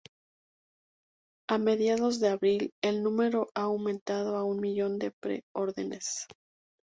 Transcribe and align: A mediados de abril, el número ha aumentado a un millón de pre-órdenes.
A 1.47 1.59
mediados 1.59 2.19
de 2.19 2.29
abril, 2.29 2.73
el 2.81 3.03
número 3.03 3.49
ha 3.53 3.61
aumentado 3.61 4.35
a 4.35 4.43
un 4.43 4.59
millón 4.59 4.97
de 4.97 5.11
pre-órdenes. 5.11 6.25